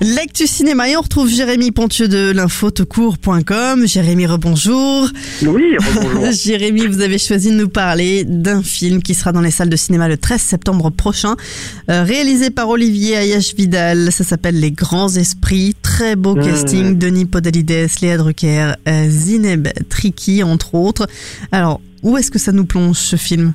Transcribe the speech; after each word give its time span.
L'actu 0.00 0.46
cinéma 0.46 0.88
et 0.90 0.96
on 0.96 1.00
retrouve 1.00 1.28
Jérémy 1.28 1.70
Pontieux 1.72 2.06
de 2.08 2.30
l'infotocourt.com. 2.30 3.86
Jérémy, 3.86 4.26
rebonjour. 4.26 5.08
Oui, 5.42 5.62
rebonjour. 5.78 6.30
Jérémy, 6.44 6.86
vous 6.86 7.00
avez 7.00 7.18
choisi 7.18 7.50
de 7.50 7.56
nous 7.56 7.68
parler 7.68 8.24
d'un 8.24 8.62
film 8.62 9.02
qui 9.02 9.14
sera 9.14 9.32
dans 9.32 9.40
les 9.40 9.50
salles 9.50 9.70
de 9.70 9.76
cinéma 9.76 10.08
le 10.08 10.16
13 10.18 10.40
septembre 10.40 10.90
prochain, 10.90 11.34
euh, 11.90 12.02
réalisé 12.04 12.50
par 12.50 12.68
Olivier 12.68 13.16
Ayash 13.16 13.54
Vidal. 13.54 14.12
Ça 14.12 14.22
s'appelle 14.24 14.60
Les 14.60 14.70
Grands 14.70 15.14
Esprits. 15.16 15.74
Très 15.82 16.14
beau 16.14 16.34
Mmh. 16.36 16.44
casting. 16.44 16.98
Denis 16.98 17.24
Podalides, 17.24 17.88
Léa 18.02 18.18
Drucker, 18.18 18.72
euh, 18.86 19.08
Zineb 19.10 19.68
Triki, 19.88 20.42
entre 20.42 20.74
autres. 20.74 21.06
Alors, 21.52 21.80
où 22.02 22.16
est-ce 22.18 22.30
que 22.30 22.38
ça 22.38 22.52
nous 22.52 22.66
plonge 22.66 22.98
ce 22.98 23.16
film? 23.16 23.54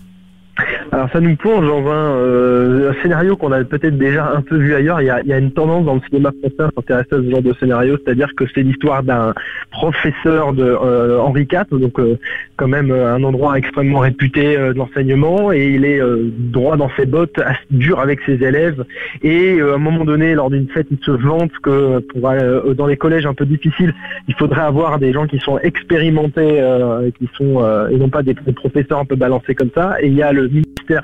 Alors 0.94 1.10
ça 1.14 1.22
nous 1.22 1.38
plonge 1.38 1.66
dans 1.66 1.90
un, 1.90 2.18
euh, 2.18 2.92
un 2.92 3.02
scénario 3.02 3.38
qu'on 3.38 3.54
a 3.54 3.64
peut-être 3.64 3.98
déjà 3.98 4.34
un 4.36 4.42
peu 4.42 4.58
vu 4.58 4.76
ailleurs. 4.76 5.00
Il 5.00 5.06
y 5.06 5.10
a, 5.10 5.22
il 5.22 5.28
y 5.28 5.34
a 5.34 5.38
une 5.38 5.54
tendance 5.54 5.86
dans 5.86 5.96
le 5.96 6.02
cinéma 6.10 6.34
français 6.42 6.64
à 6.64 6.70
s'intéresser 6.76 7.08
à 7.14 7.18
ce 7.18 7.32
genre 7.32 7.42
de 7.42 7.54
scénario, 7.54 7.98
c'est-à-dire 8.04 8.28
que 8.36 8.44
c'est 8.54 8.62
l'histoire 8.62 9.02
d'un 9.02 9.34
professeur 9.72 10.52
de 10.52 10.66
euh, 10.66 11.18
Henri 11.20 11.48
IV, 11.50 11.80
donc 11.80 11.98
euh, 11.98 12.20
quand 12.58 12.68
même 12.68 12.92
euh, 12.92 13.16
un 13.16 13.24
endroit 13.24 13.58
extrêmement 13.58 14.00
réputé 14.00 14.58
euh, 14.58 14.74
de 14.74 14.80
l'enseignement, 14.80 15.54
et 15.54 15.70
il 15.70 15.86
est 15.86 16.02
euh, 16.02 16.30
droit 16.38 16.76
dans 16.76 16.92
ses 16.98 17.06
bottes, 17.06 17.40
dur 17.70 18.02
avec 18.02 18.20
ses 18.26 18.44
élèves, 18.44 18.84
et 19.24 19.62
à 19.62 19.76
un 19.76 19.78
moment 19.78 20.04
donné, 20.04 20.36
lors 20.36 20.50
d'une 20.50 20.68
fête, 20.68 20.88
il 20.92 21.00
se 21.06 21.12
vante 21.12 21.52
que 21.64 22.00
pour 22.00 22.30
euh, 22.30 22.74
dans 22.74 22.88
les 22.88 22.98
collèges 22.98 23.26
un 23.26 23.34
peu 23.34 23.46
difficiles, 23.46 23.94
il 24.28 24.36
faudrait 24.36 24.62
avoir 24.64 25.00
des 25.00 25.14
gens 25.14 25.26
qui 25.26 25.40
sont 25.40 25.58
expérimentés, 25.60 26.62
qui 27.18 27.30
sont 27.38 27.64
et 27.90 27.96
non 27.96 28.10
pas 28.10 28.24
des 28.24 28.34
professeurs 28.34 29.00
un 29.00 29.06
peu 29.06 29.16
balancés 29.16 29.56
comme 29.56 29.70
ça. 29.74 29.96
Et 30.02 30.08
il 30.08 30.14
y 30.14 30.22
a 30.22 30.32
le 30.34 30.50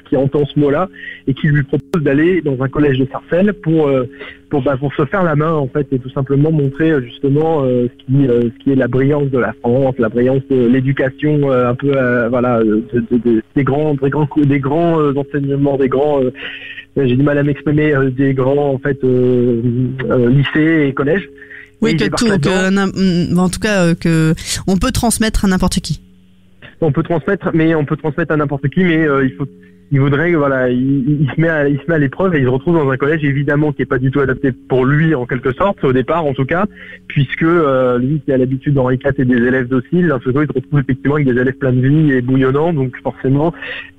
qui 0.03 0.15
entend 0.17 0.45
ce 0.45 0.59
mot-là 0.59 0.89
et 1.27 1.33
qui 1.33 1.47
lui 1.47 1.63
propose 1.63 2.03
d'aller 2.03 2.41
dans 2.41 2.61
un 2.61 2.67
collège 2.67 2.99
de 2.99 3.07
Sarcelles 3.11 3.53
pour 3.53 3.87
euh, 3.87 4.05
pour 4.49 4.61
bah, 4.61 4.75
pour 4.77 4.93
se 4.93 5.05
faire 5.05 5.23
la 5.23 5.35
main 5.35 5.53
en 5.53 5.67
fait 5.67 5.87
et 5.91 5.99
tout 5.99 6.09
simplement 6.09 6.51
montrer 6.51 6.91
euh, 6.91 7.01
justement 7.01 7.63
euh, 7.63 7.87
ce 7.87 8.05
qui 8.05 8.27
euh, 8.27 8.41
ce 8.43 8.63
qui 8.63 8.71
est 8.71 8.75
la 8.75 8.87
brillance 8.87 9.29
de 9.29 9.39
la 9.39 9.53
France, 9.61 9.95
la 9.99 10.09
brillance 10.09 10.41
de 10.49 10.67
l'éducation 10.67 11.51
euh, 11.51 11.69
un 11.69 11.75
peu 11.75 11.91
voilà 12.29 12.59
de- 12.63 12.83
de- 12.93 13.17
de- 13.17 13.41
des 13.55 13.63
grands 13.63 13.93
des 13.95 14.09
grands 14.09 14.27
des 14.35 14.59
grands 14.59 14.99
enseignements, 15.15 15.77
des 15.77 15.87
grands 15.89 16.19
j'ai 16.97 17.15
du 17.15 17.23
mal 17.23 17.37
à 17.37 17.43
m'exprimer 17.43 17.93
des 18.17 18.33
grands 18.33 18.73
en 18.73 18.79
fait 18.79 18.97
lycées 19.03 20.87
et 20.87 20.93
collèges. 20.93 21.29
Oui, 21.81 21.91
Et 21.91 21.95
que 21.97 22.05
tout, 22.15 22.25
que, 22.39 23.31
mm, 23.33 23.37
en 23.37 23.49
tout 23.49 23.59
cas, 23.59 23.93
que 23.93 24.33
on 24.65 24.77
peut 24.77 24.91
transmettre 24.91 25.45
à 25.45 25.47
n'importe 25.47 25.79
qui. 25.79 26.01
on 26.81 26.91
peut 26.91 27.03
transmettre, 27.03 27.51
mais 27.53 27.75
on 27.75 27.85
peut 27.85 27.97
transmettre 27.97 28.31
à 28.33 28.37
n'importe 28.37 28.67
qui, 28.69 28.83
mais 28.83 28.97
euh, 29.07 29.25
il 29.25 29.31
faut, 29.33 29.45
il 29.91 29.99
voudrait, 29.99 30.33
voilà, 30.33 30.69
il, 30.69 31.21
il 31.21 31.31
se 31.33 31.39
met, 31.39 31.49
à, 31.49 31.67
il 31.67 31.77
se 31.77 31.83
met 31.87 31.95
à 31.95 31.99
l'épreuve 31.99 32.35
et 32.35 32.39
il 32.39 32.45
se 32.45 32.49
retrouve 32.49 32.75
dans 32.75 32.89
un 32.89 32.97
collège 32.97 33.23
évidemment 33.23 33.71
qui 33.71 33.83
est 33.83 33.85
pas 33.85 33.99
du 33.99 34.11
tout 34.11 34.19
adapté 34.19 34.51
pour 34.51 34.85
lui 34.85 35.15
en 35.15 35.25
quelque 35.25 35.53
sorte 35.53 35.83
au 35.83 35.93
départ 35.93 36.25
en 36.25 36.33
tout 36.33 36.45
cas, 36.45 36.65
puisque 37.07 37.43
euh, 37.43 37.97
lui 37.97 38.21
qui 38.25 38.31
a 38.31 38.37
l'habitude 38.37 38.73
d'Henri 38.73 38.99
IV 39.03 39.13
et 39.17 39.25
des 39.25 39.35
élèves 39.35 39.67
dociles, 39.67 40.07
d'un 40.07 40.19
seul 40.19 40.33
coup 40.33 40.41
il 40.41 40.47
se 40.47 40.53
retrouve 40.53 40.79
effectivement 40.79 41.15
avec 41.15 41.27
des 41.27 41.39
élèves 41.39 41.57
plein 41.57 41.71
de 41.71 41.87
vie 41.87 42.11
et 42.11 42.21
bouillonnants, 42.21 42.73
donc 42.73 42.93
forcément 43.01 43.53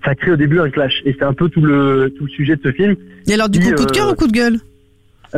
ça 0.04 0.14
crée 0.14 0.32
au 0.32 0.36
début 0.36 0.60
un 0.60 0.70
clash 0.70 1.02
et 1.04 1.14
c'est 1.18 1.24
un 1.24 1.32
peu 1.32 1.48
tout 1.48 1.60
le 1.60 2.12
tout 2.16 2.24
le 2.24 2.30
sujet 2.30 2.56
de 2.56 2.62
ce 2.62 2.72
film. 2.72 2.96
Et 3.26 3.34
alors, 3.34 3.48
du 3.48 3.58
coup, 3.60 3.70
coup 3.74 3.84
de 3.84 3.92
cœur 3.92 4.08
euh, 4.08 4.12
ou 4.12 4.14
coup 4.14 4.26
de 4.26 4.32
gueule? 4.32 4.58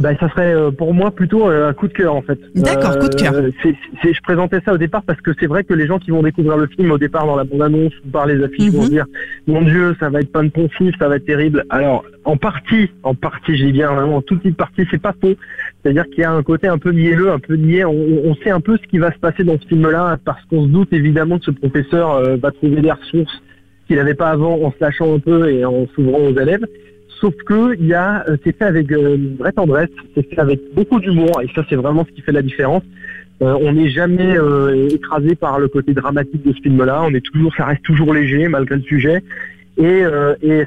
Ben, 0.01 0.17
ça 0.21 0.29
serait 0.29 0.55
euh, 0.55 0.71
pour 0.71 0.95
moi 0.95 1.11
plutôt 1.11 1.49
euh, 1.51 1.69
un 1.69 1.73
coup 1.73 1.89
de 1.89 1.93
cœur 1.93 2.15
en 2.15 2.23
fait. 2.23 2.39
D'accord, 2.55 2.97
coup 2.99 3.09
de 3.09 3.15
cœur. 3.17 3.35
c'est- 3.63 3.75
c'est- 4.03 4.13
je 4.13 4.21
présentais 4.23 4.61
ça 4.65 4.73
au 4.73 4.79
départ 4.79 5.03
parce 5.03 5.21
que 5.21 5.33
c'est 5.41 5.47
vrai 5.49 5.65
que 5.65 5.75
les 5.75 5.87
gens 5.89 5.99
qui 5.99 6.13
vont 6.13 6.23
découvrir 6.23 6.57
le 6.59 6.69
film 6.69 6.93
au 6.93 6.99
départ 6.99 7.27
dans 7.27 7.35
la 7.35 7.43
bande-annonce 7.43 7.93
ou 8.07 8.09
par 8.11 8.27
les 8.27 8.41
affiches 8.43 8.71
vont 8.73 8.83
Mhm. 8.85 8.89
dire 8.89 9.07
mon 9.49 9.63
Dieu, 9.63 9.97
ça 9.99 10.09
va 10.09 10.21
être 10.21 10.31
plein 10.31 10.45
de 10.45 10.51
poncifs, 10.51 10.95
ça 10.99 11.09
va 11.09 11.17
être 11.17 11.25
terrible. 11.25 11.65
Alors 11.71 12.05
en 12.25 12.37
partie, 12.37 12.91
en 13.03 13.15
partie, 13.17 13.57
je 13.57 13.65
dis 13.67 13.73
bien 13.73 13.93
vraiment 13.93 14.17
en 14.17 14.23
toute 14.23 14.43
petite 14.43 14.57
partie, 14.57 14.87
c'est 14.93 15.03
pas 15.03 15.15
faux. 15.21 15.35
C'est-à-dire 15.83 16.05
qu'il 16.11 16.21
y 16.21 16.25
a 16.25 16.31
un 16.33 16.43
côté 16.45 16.69
un 16.69 16.79
peu 16.79 16.93
mielleux, 16.93 17.31
un 17.31 17.41
peu 17.41 17.55
niais. 17.57 17.85
On, 17.85 17.93
on 18.27 18.35
sait 18.37 18.51
un 18.51 18.61
peu 18.61 18.77
ce 18.77 18.87
qui 18.89 18.99
va 18.99 19.13
se 19.13 19.19
passer 19.19 19.43
dans 19.43 19.59
ce 19.59 19.67
film-là 19.67 20.19
parce 20.25 20.45
qu'on 20.45 20.65
se 20.67 20.69
doute 20.69 20.93
évidemment 20.93 21.39
que 21.41 21.47
ce 21.47 21.51
professeur 21.51 22.13
euh, 22.15 22.37
va 22.37 22.53
trouver 22.53 22.81
des 22.81 22.93
ressources 22.93 23.43
qu'il 23.89 23.97
n'avait 23.97 24.15
pas 24.15 24.29
avant 24.31 24.55
en 24.63 24.71
se 24.71 24.77
lâchant 24.81 25.13
un 25.17 25.19
peu 25.19 25.51
et 25.51 25.65
en 25.65 25.87
s'ouvrant 25.97 26.19
aux 26.21 26.39
élèves. 26.39 26.65
Sauf 27.21 27.35
que 27.45 27.77
il 27.79 27.93
a, 27.93 28.25
euh, 28.29 28.37
c'est 28.45 28.57
fait 28.57 28.65
avec 28.65 28.91
euh, 28.91 29.17
une 29.17 29.37
vraie 29.37 29.53
tendresse, 29.53 29.91
c'est 30.15 30.27
fait 30.27 30.41
avec 30.41 30.61
beaucoup 30.75 30.99
d'humour, 31.01 31.43
et 31.43 31.49
ça 31.55 31.63
c'est 31.69 31.77
vraiment 31.77 32.05
ce 32.07 32.13
qui 32.13 32.23
fait 32.23 32.33
la 32.33 32.41
différence. 32.43 32.83
Euh, 33.43 33.57
on 33.61 33.73
n'est 33.73 33.91
jamais 33.91 34.37
écrasé 34.91 35.35
par 35.35 35.59
le 35.59 35.69
côté 35.69 35.95
dramatique 35.95 36.47
de 36.47 36.53
ce 36.53 36.61
film-là. 36.61 37.03
On 37.05 37.15
est 37.15 37.25
toujours, 37.25 37.55
ça 37.55 37.65
reste 37.65 37.83
toujours 37.83 38.13
léger 38.13 38.49
malgré 38.49 38.77
le 38.77 38.83
sujet. 38.83 39.23
Et, 39.79 40.03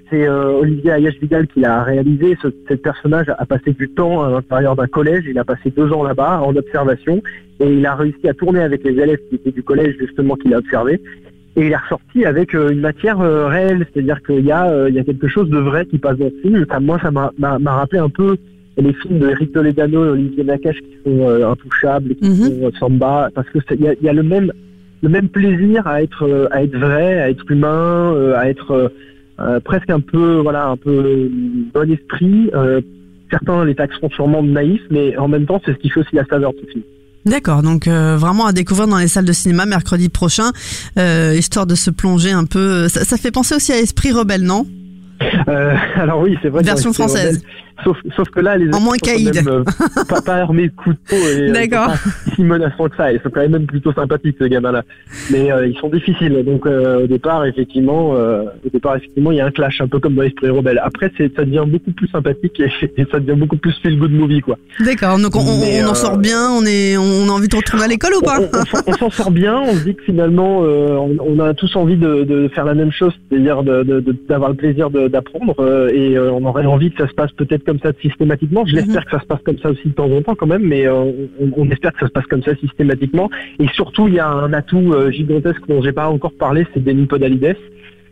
c'est 0.09 0.27
Olivier 0.27 0.91
Ayash 0.91 1.13
qui 1.19 1.59
l'a 1.59 1.83
réalisé. 1.83 2.35
Ce 2.41 2.73
personnage 2.73 3.27
a 3.29 3.45
passé 3.45 3.73
du 3.73 3.89
temps 3.89 4.23
à 4.23 4.31
l'intérieur 4.31 4.75
d'un 4.75 4.87
collège. 4.87 5.25
Il 5.29 5.37
a 5.37 5.43
passé 5.43 5.69
deux 5.69 5.91
ans 5.91 6.01
là-bas 6.01 6.41
en 6.41 6.55
observation, 6.55 7.21
et 7.59 7.71
il 7.71 7.85
a 7.85 7.93
réussi 7.93 8.27
à 8.27 8.33
tourner 8.33 8.61
avec 8.61 8.83
les 8.83 8.99
élèves 8.99 9.19
qui 9.29 9.35
étaient 9.35 9.51
du 9.51 9.61
collège 9.61 9.95
justement 9.99 10.35
qu'il 10.35 10.51
a 10.55 10.57
observé 10.57 10.99
et 11.55 11.65
il 11.67 11.71
est 11.71 11.75
ressorti 11.77 12.25
avec 12.25 12.55
euh, 12.55 12.69
une 12.71 12.79
matière 12.81 13.21
euh, 13.21 13.47
réelle, 13.47 13.85
c'est-à-dire 13.93 14.21
qu'il 14.23 14.45
y 14.45 14.51
a 14.51 14.69
euh, 14.71 14.89
il 14.89 14.95
y 14.95 14.99
a 14.99 15.03
quelque 15.03 15.27
chose 15.27 15.49
de 15.49 15.57
vrai 15.59 15.85
qui 15.85 15.97
passe 15.99 16.17
dans 16.17 16.25
le 16.25 16.41
film. 16.41 16.65
Moi, 16.81 16.99
ça 17.01 17.11
m'a- 17.11 17.31
m'a 17.37 17.59
m'a 17.59 17.73
rappelé 17.75 17.99
un 17.99 18.09
peu 18.09 18.37
les 18.77 18.93
films 18.93 19.19
de 19.19 19.29
Eric 19.29 19.51
Toledano 19.53 20.03
et 20.05 20.09
Olivier 20.09 20.43
Nakache 20.43 20.79
qui 20.79 20.97
sont 21.03 21.29
euh, 21.29 21.47
intouchables, 21.47 22.15
qui 22.15 22.27
Mhm. 22.29 22.35
sont 22.35 22.59
euh, 22.65 22.71
Samba, 22.79 23.29
parce 23.35 23.47
que 23.49 23.59
c'est- 23.67 23.75
il 23.75 23.81
y 23.81 23.87
a, 23.87 23.93
il 23.93 24.03
y 24.03 24.09
a 24.09 24.13
le 24.13 24.23
même 24.23 24.51
le 25.03 25.09
même 25.09 25.27
plaisir 25.29 25.85
à 25.85 26.01
être 26.01 26.23
euh, 26.27 26.47
à 26.49 26.63
être 26.63 26.75
vrai, 26.77 27.19
à 27.19 27.29
être 27.29 27.49
humain, 27.51 28.15
à 28.35 28.49
être 28.49 28.91
presque 29.63 29.89
un 29.89 29.99
peu 29.99 30.37
voilà 30.37 30.67
un 30.67 30.77
peu 30.77 31.29
bon 31.73 31.91
esprit. 31.91 32.49
Certains 33.31 33.65
les 33.65 33.73
taxeront 33.75 34.09
sûrement 34.11 34.43
de 34.43 34.49
naïfs, 34.49 34.85
mais 34.91 35.17
en 35.17 35.27
même 35.27 35.45
temps, 35.45 35.59
c'est 35.65 35.73
ce 35.73 35.77
qui 35.79 35.89
fait 35.89 35.99
aussi 36.01 36.15
la 36.15 36.25
saveur 36.25 36.51
de 36.53 36.59
ce 36.65 36.71
film. 36.71 36.83
D'accord, 37.25 37.61
donc 37.63 37.87
euh, 37.87 38.17
vraiment 38.17 38.45
à 38.45 38.51
découvrir 38.51 38.87
dans 38.87 38.97
les 38.97 39.07
salles 39.07 39.25
de 39.25 39.33
cinéma 39.33 39.65
mercredi 39.65 40.09
prochain, 40.09 40.51
euh, 40.97 41.35
histoire 41.37 41.65
de 41.65 41.75
se 41.75 41.89
plonger 41.89 42.31
un 42.31 42.45
peu. 42.45 42.89
Ça, 42.89 43.05
ça 43.05 43.17
fait 43.17 43.31
penser 43.31 43.55
aussi 43.55 43.71
à 43.71 43.79
Esprit 43.79 44.11
Rebelle, 44.11 44.43
non? 44.43 44.65
Euh, 45.47 45.75
alors 45.95 46.21
oui, 46.21 46.37
c'est 46.41 46.49
vrai. 46.49 46.63
Version 46.63 46.91
française. 46.91 47.37
Rebelle, 47.37 47.49
Sauf, 47.83 47.97
sauf 48.15 48.29
que 48.29 48.39
là, 48.39 48.57
les 48.57 48.73
En 48.73 48.79
moins 48.79 48.97
caïd. 48.97 49.31
quand 49.33 49.43
même, 49.45 49.47
euh, 49.47 50.03
pas, 50.07 50.21
pas 50.21 50.35
armés 50.35 50.67
de 50.67 50.73
couteaux 50.75 51.15
et 51.15 51.49
euh, 51.49 51.51
D'accord. 51.53 51.87
pas 51.87 51.97
si 52.35 52.43
menaçants 52.43 52.87
que 52.87 52.95
ça. 52.95 53.11
Ils 53.11 53.19
sont 53.21 53.29
quand 53.33 53.47
même 53.47 53.65
plutôt 53.65 53.91
sympathiques 53.93 54.35
ces 54.39 54.49
gamins-là, 54.49 54.83
mais 55.31 55.51
euh, 55.51 55.67
ils 55.67 55.75
sont 55.77 55.89
difficiles. 55.89 56.43
Donc 56.45 56.65
euh, 56.65 57.03
au 57.03 57.07
départ, 57.07 57.45
effectivement, 57.45 58.15
euh, 58.15 58.43
au 58.65 58.69
départ, 58.69 58.95
effectivement, 58.97 59.31
il 59.31 59.37
y 59.37 59.41
a 59.41 59.45
un 59.45 59.51
clash, 59.51 59.81
un 59.81 59.87
peu 59.87 59.99
comme 59.99 60.15
dans 60.15 60.23
Esprit 60.23 60.49
Rebelle. 60.49 60.79
Après, 60.83 61.11
c'est, 61.17 61.35
ça 61.35 61.45
devient 61.45 61.63
beaucoup 61.67 61.91
plus 61.91 62.07
sympathique 62.09 62.59
et, 62.59 62.69
et 62.97 63.05
ça 63.11 63.19
devient 63.19 63.39
beaucoup 63.39 63.57
plus 63.57 63.73
feel 63.81 63.97
good 63.97 64.11
movie, 64.11 64.41
quoi. 64.41 64.57
D'accord, 64.79 65.17
donc 65.19 65.35
on, 65.35 65.39
on- 65.39 65.59
Mais, 65.61 65.83
on 65.83 65.87
en 65.87 65.91
euh, 65.91 65.95
sort 65.95 66.17
bien, 66.17 66.49
on, 66.51 66.63
est, 66.65 66.95
on 66.97 67.27
a 67.29 67.31
envie 67.31 67.47
de 67.47 67.55
retourner 67.55 67.85
à 67.85 67.87
l'école 67.87 68.13
ou 68.17 68.21
pas 68.21 68.39
on, 68.39 68.49
on 68.53 68.65
s'en- 68.65 68.83
on 68.87 68.93
s'en 68.93 69.09
sort 69.09 69.31
bien. 69.31 69.59
On 69.59 69.73
se 69.73 69.83
dit 69.83 69.95
que 69.95 70.03
finalement, 70.03 70.61
euh, 70.63 70.95
on, 70.97 71.17
on 71.19 71.39
a 71.39 71.53
tous 71.53 71.75
envie 71.75 71.97
de, 71.97 72.23
de 72.23 72.47
faire 72.49 72.65
la 72.65 72.73
même 72.75 72.91
chose, 72.91 73.13
c'est-à-dire 73.29 73.63
de- 73.63 73.83
de- 73.83 73.99
de- 73.99 74.15
d'avoir 74.29 74.49
le 74.51 74.55
plaisir 74.55 74.89
d'apprendre. 74.89 75.55
euh, 75.59 75.89
et 75.93 76.17
euh, 76.17 76.31
on 76.31 76.45
aurait 76.45 76.65
envie 76.65 76.91
que 76.91 77.01
ça 77.01 77.07
se 77.09 77.13
passe 77.13 77.31
peut-être 77.31 77.62
comme 77.65 77.79
ça 77.79 77.91
systématiquement. 78.01 78.65
Je 78.65 78.75
l'espère 78.75 79.05
que 79.05 79.11
ça 79.11 79.19
se 79.21 79.25
passe 79.25 79.41
comme 79.45 79.57
ça 79.59 79.69
aussi 79.71 79.87
de 79.89 79.93
temps 79.93 80.09
en 80.09 80.21
temps 80.21 80.35
quand 80.35 80.47
même, 80.47 80.63
mais 80.63 80.85
euh, 80.87 80.93
on, 81.39 81.51
on 81.57 81.69
espère 81.69 81.93
que 81.93 81.99
ça 81.99 82.07
se 82.07 82.11
passe 82.11 82.25
comme 82.27 82.43
ça 82.43 82.55
systématiquement. 82.57 83.29
Et 83.59 83.67
surtout, 83.73 84.07
il 84.07 84.15
y 84.15 84.19
a 84.19 84.27
un 84.27 84.53
atout 84.53 84.93
euh, 84.93 85.11
gigantesque 85.11 85.61
dont 85.67 85.81
j'ai 85.81 85.91
pas 85.93 86.07
encore 86.09 86.33
parlé, 86.33 86.65
c'est 86.73 86.83
Denis 86.83 87.05
Podalides. 87.05 87.55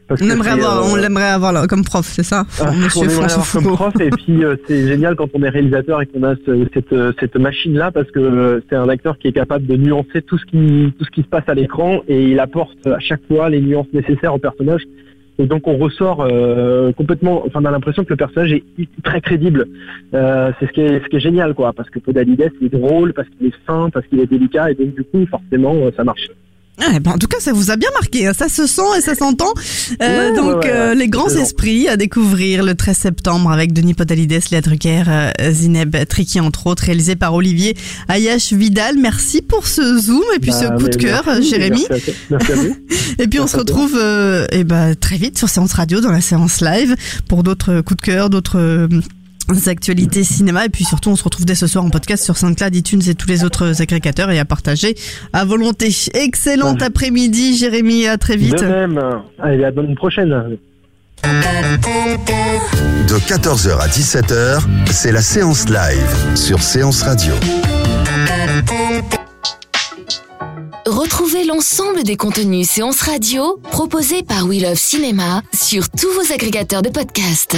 On 0.09 0.29
aimerait 0.29 0.49
avoir, 0.49 0.79
euh, 0.79 0.89
on 0.91 0.95
l'aimerait 0.97 1.29
avoir 1.29 1.53
là, 1.53 1.67
comme 1.67 1.85
prof, 1.85 2.05
c'est 2.05 2.23
ça? 2.23 2.43
Ah, 2.59 2.71
Monsieur 2.73 2.99
on 2.99 3.03
aimerait 3.03 3.29
François 3.29 3.61
avoir 3.61 3.79
comme 3.79 3.91
prof 3.91 3.93
et 4.01 4.09
puis 4.09 4.43
euh, 4.43 4.57
c'est 4.67 4.85
génial 4.85 5.15
quand 5.15 5.29
on 5.33 5.41
est 5.41 5.47
réalisateur 5.47 6.01
et 6.01 6.05
qu'on 6.05 6.23
a 6.23 6.35
ce- 6.45 6.67
cette, 6.73 6.91
euh, 6.91 7.13
cette 7.17 7.37
machine 7.37 7.75
là 7.77 7.91
parce 7.91 8.11
que 8.11 8.19
euh, 8.19 8.59
c'est 8.69 8.75
un 8.75 8.89
acteur 8.89 9.17
qui 9.17 9.29
est 9.29 9.31
capable 9.31 9.65
de 9.67 9.77
nuancer 9.77 10.21
tout 10.21 10.37
ce 10.37 10.43
qui 10.47 10.91
tout 10.99 11.05
ce 11.05 11.11
qui 11.11 11.21
se 11.21 11.27
passe 11.27 11.47
à 11.47 11.53
l'écran 11.53 12.01
et 12.09 12.23
il 12.31 12.39
apporte 12.41 12.85
à 12.87 12.99
chaque 12.99 13.21
fois 13.29 13.49
les 13.49 13.61
nuances 13.61 13.87
nécessaires 13.93 14.33
au 14.35 14.37
personnage 14.37 14.81
Et 15.39 15.47
donc 15.47 15.67
on 15.67 15.77
ressort 15.77 16.21
euh, 16.21 16.91
complètement, 16.91 17.43
enfin 17.45 17.61
on 17.61 17.65
a 17.65 17.71
l'impression 17.71 18.03
que 18.03 18.09
le 18.09 18.17
personnage 18.17 18.51
est 18.53 18.63
très 19.03 19.21
crédible. 19.21 19.65
Euh, 20.13 20.51
c'est 20.59 20.67
ce 20.67 20.71
qui 20.71 20.81
est 20.81 21.03
ce 21.03 21.07
qui 21.07 21.15
est 21.15 21.21
génial 21.21 21.53
quoi, 21.53 21.73
parce 21.73 21.89
que 21.89 21.99
Podalides 21.99 22.51
il 22.59 22.67
est 22.67 22.69
drôle, 22.69 23.13
parce 23.13 23.27
qu'il 23.29 23.47
est 23.47 23.55
fin, 23.65 23.89
parce 23.89 24.05
qu'il 24.07 24.19
est 24.19 24.27
délicat, 24.27 24.71
et 24.71 24.75
donc 24.75 24.93
du 24.93 25.03
coup 25.03 25.25
forcément 25.25 25.75
euh, 25.75 25.91
ça 25.95 26.03
marche. 26.03 26.29
Ah, 26.83 26.99
ben, 26.99 27.11
en 27.11 27.17
tout 27.17 27.27
cas, 27.27 27.37
ça 27.39 27.53
vous 27.53 27.69
a 27.71 27.75
bien 27.75 27.89
marqué. 27.99 28.27
hein. 28.27 28.33
Ça 28.37 28.49
se 28.49 28.65
sent 28.67 28.81
et 28.97 29.01
ça 29.01 29.15
s'entend. 29.15 29.53
Euh, 30.01 30.29
Ouais, 30.31 30.35
donc, 30.35 30.63
ouais, 30.63 30.71
euh, 30.71 30.93
les 30.95 31.07
grands 31.07 31.29
esprits 31.29 31.87
à 31.87 31.95
découvrir 31.97 32.63
le 32.63 32.75
13 32.75 32.97
septembre 32.97 33.51
avec 33.51 33.71
Denis 33.73 33.93
Podalides, 33.93 34.41
Léa 34.51 34.61
Drucker, 34.61 35.03
euh, 35.07 35.31
Zineb 35.51 35.95
Triki, 36.09 36.39
entre 36.39 36.67
autres, 36.67 36.83
réalisé 36.83 37.15
par 37.15 37.33
Olivier 37.33 37.75
Ayash 38.07 38.53
Vidal. 38.53 38.95
Merci 38.99 39.41
pour 39.41 39.67
ce 39.67 39.99
zoom 39.99 40.23
et 40.35 40.39
puis 40.39 40.51
Bah, 40.51 40.59
ce 40.77 40.81
coup 40.83 40.89
de 40.89 40.95
cœur, 40.95 41.23
merci, 41.27 41.49
Jérémy. 41.49 41.85
Merci 41.89 42.09
à, 42.09 42.13
toi. 42.13 42.13
Merci 42.31 42.51
à 42.51 42.55
vous. 42.55 42.75
Et 43.19 43.27
puis 43.27 43.39
on 43.39 43.47
se 43.47 43.57
retrouve 43.57 43.95
euh, 43.97 44.47
eh 44.51 44.63
ben, 44.63 44.95
très 44.95 45.17
vite 45.17 45.37
sur 45.37 45.49
Séance 45.49 45.73
Radio 45.73 46.01
dans 46.01 46.11
la 46.11 46.21
séance 46.21 46.61
live 46.61 46.95
pour 47.27 47.43
d'autres 47.43 47.81
coups 47.81 47.97
de 47.97 48.05
cœur, 48.05 48.29
d'autres 48.29 48.87
actualités 49.67 50.23
cinéma 50.23 50.65
et 50.65 50.69
puis 50.69 50.83
surtout 50.83 51.09
on 51.09 51.15
se 51.15 51.23
retrouve 51.23 51.45
dès 51.45 51.55
ce 51.55 51.67
soir 51.67 51.83
en 51.83 51.89
podcast 51.89 52.23
sur 52.23 52.37
SoundCloud, 52.37 52.75
iTunes 52.75 53.01
et 53.07 53.15
tous 53.15 53.27
les 53.27 53.43
autres 53.43 53.81
agrégateurs 53.81 54.31
et 54.31 54.39
à 54.39 54.45
partager 54.45 54.95
à 55.33 55.45
volonté. 55.45 55.93
Excellent 56.13 56.73
Ouais. 56.75 56.83
après-midi 56.83 57.57
Jérémy, 57.57 58.07
à 58.07 58.17
très 58.17 58.35
vite. 58.37 58.55
De 58.59 58.65
même. 58.65 58.99
Allez, 59.39 59.63
à 59.63 59.69
une 59.69 59.95
prochaine. 59.95 60.57
De 63.07 63.15
14h 63.19 63.79
à 63.79 63.87
17h, 63.87 64.61
c'est 64.89 65.11
la 65.11 65.21
séance 65.21 65.67
live 65.67 66.35
sur 66.35 66.61
Séance 66.61 67.03
Radio. 67.03 67.33
Retrouvez 70.87 71.45
l'ensemble 71.45 72.03
des 72.03 72.17
contenus 72.17 72.67
séances 72.69 73.01
radio 73.01 73.59
proposés 73.71 74.23
par 74.23 74.45
We 74.47 74.61
Love 74.61 74.75
Cinéma 74.75 75.41
sur 75.53 75.89
tous 75.89 76.09
vos 76.13 76.33
agrégateurs 76.33 76.81
de 76.81 76.89
podcasts. 76.89 77.57